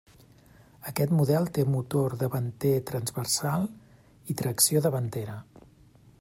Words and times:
Aquest 0.91 1.11
model 1.17 1.45
té 1.57 1.65
un 1.67 1.69
motor 1.73 2.15
davanter 2.23 2.73
transversal 2.91 3.69
i 4.35 4.39
tracció 4.43 4.85
davantera. 4.89 5.39